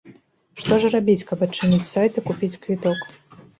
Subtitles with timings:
[0.63, 3.09] Што ж рабіць, каб адчыніць сайт і купіць квіток?